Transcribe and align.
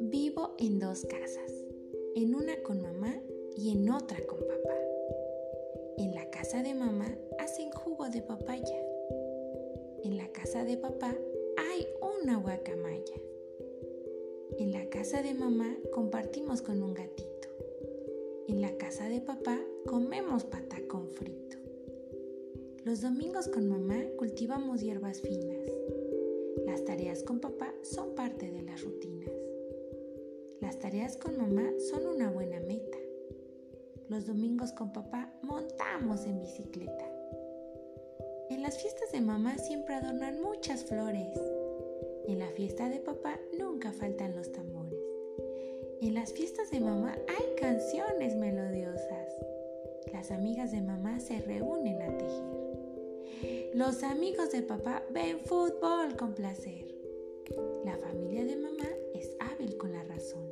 Vivo 0.00 0.54
en 0.58 0.78
dos 0.78 1.04
casas, 1.04 1.52
en 2.14 2.34
una 2.34 2.56
con 2.62 2.80
mamá 2.80 3.20
y 3.58 3.72
en 3.72 3.90
otra 3.90 4.16
con 4.26 4.38
papá. 4.38 4.78
En 5.98 6.14
la 6.14 6.30
casa 6.30 6.62
de 6.62 6.72
mamá 6.72 7.14
hacen 7.38 7.70
jugo 7.70 8.08
de 8.08 8.22
papaya. 8.22 8.82
En 10.04 10.16
la 10.16 10.32
casa 10.32 10.64
de 10.64 10.78
papá 10.78 11.14
hay 11.58 11.86
una 12.00 12.38
guacamaya. 12.38 13.20
En 14.56 14.72
la 14.72 14.88
casa 14.88 15.22
de 15.22 15.34
mamá 15.34 15.76
compartimos 15.92 16.62
con 16.62 16.82
un 16.82 16.94
gatito. 16.94 17.48
En 18.48 18.62
la 18.62 18.78
casa 18.78 19.10
de 19.10 19.20
papá 19.20 19.60
comemos 19.86 20.44
patacón 20.44 21.10
frito. 21.10 21.59
Los 22.90 23.02
domingos 23.02 23.46
con 23.46 23.68
mamá 23.68 24.02
cultivamos 24.18 24.80
hierbas 24.80 25.20
finas. 25.20 25.70
Las 26.66 26.84
tareas 26.84 27.22
con 27.22 27.38
papá 27.38 27.72
son 27.82 28.16
parte 28.16 28.50
de 28.50 28.62
las 28.62 28.82
rutinas. 28.82 29.30
Las 30.60 30.76
tareas 30.80 31.16
con 31.16 31.38
mamá 31.38 31.70
son 31.88 32.04
una 32.08 32.32
buena 32.32 32.58
meta. 32.58 32.98
Los 34.08 34.26
domingos 34.26 34.72
con 34.72 34.92
papá 34.92 35.32
montamos 35.42 36.26
en 36.26 36.40
bicicleta. 36.40 37.08
En 38.50 38.60
las 38.60 38.82
fiestas 38.82 39.12
de 39.12 39.20
mamá 39.20 39.56
siempre 39.58 39.94
adornan 39.94 40.42
muchas 40.42 40.82
flores. 40.82 41.40
En 42.26 42.40
la 42.40 42.48
fiesta 42.48 42.88
de 42.88 42.98
papá 42.98 43.38
nunca 43.56 43.92
faltan 43.92 44.34
los 44.34 44.50
tambores. 44.50 44.98
En 46.00 46.14
las 46.14 46.32
fiestas 46.32 46.72
de 46.72 46.80
mamá 46.80 47.16
hay 47.28 47.54
canciones 47.54 48.34
melodiosas. 48.34 49.32
Las 50.12 50.32
amigas 50.32 50.72
de 50.72 50.80
mamá 50.80 51.20
se 51.20 51.38
reúnen. 51.38 51.89
Los 53.72 54.02
amigos 54.02 54.50
de 54.50 54.62
papá 54.62 55.04
ven 55.12 55.38
fútbol 55.38 56.16
con 56.16 56.34
placer. 56.34 56.92
La 57.84 57.96
familia 57.98 58.44
de 58.44 58.56
mamá 58.56 58.88
es 59.14 59.36
hábil 59.38 59.76
con 59.76 59.92
la 59.92 60.02
razón. 60.02 60.42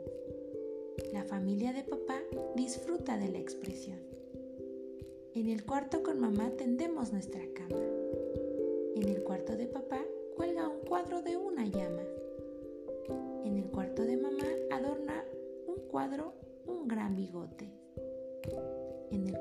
La 1.12 1.24
familia 1.24 1.72
de 1.72 1.82
papá 1.82 2.20
disfruta 2.54 3.18
de 3.18 3.28
la 3.28 3.38
expresión. 3.38 3.98
En 5.34 5.48
el 5.48 5.64
cuarto 5.64 6.04
con 6.04 6.20
mamá 6.20 6.50
tendemos 6.56 7.12
nuestra 7.12 7.42
cama. 7.54 7.82
En 8.94 9.08
el 9.08 9.24
cuarto 9.24 9.56
de 9.56 9.66
papá 9.66 10.00
cuelga 10.36 10.68
un 10.68 10.80
cuadro 10.86 11.20
de 11.20 11.36
una 11.36 11.66
llama. 11.66 12.04
En 13.44 13.56
el 13.56 13.68
cuarto 13.70 14.02
de 14.02 14.16
mamá 14.16 14.46
adorna 14.70 15.24
un 15.66 15.80
cuadro 15.88 16.34
un 16.66 16.86
gran 16.86 17.16
bigote. 17.16 17.68
En 19.10 19.26
el 19.26 19.40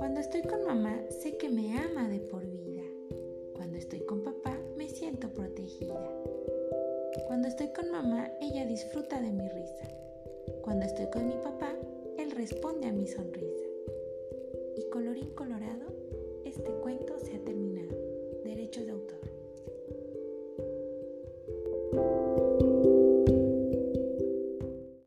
Cuando 0.00 0.20
estoy 0.20 0.40
con 0.40 0.64
mamá 0.64 0.98
sé 1.10 1.36
que 1.36 1.50
me 1.50 1.76
ama 1.76 2.08
de 2.08 2.20
por 2.20 2.46
vida. 2.46 2.82
Cuando 3.52 3.76
estoy 3.76 4.00
con 4.00 4.22
papá 4.22 4.58
me 4.74 4.88
siento 4.88 5.28
protegida. 5.28 6.00
Cuando 7.26 7.48
estoy 7.48 7.68
con 7.74 7.90
mamá 7.90 8.32
ella 8.40 8.64
disfruta 8.64 9.20
de 9.20 9.30
mi 9.30 9.46
risa. 9.46 9.88
Cuando 10.62 10.86
estoy 10.86 11.10
con 11.10 11.28
mi 11.28 11.34
papá 11.34 11.74
él 12.16 12.30
responde 12.30 12.88
a 12.88 12.92
mi 12.92 13.06
sonrisa. 13.06 13.66
Y 14.78 14.88
colorín 14.88 15.34
colorado, 15.34 15.92
este 16.46 16.70
cuento 16.80 17.18
se 17.18 17.36
ha 17.36 17.44
terminado. 17.44 18.09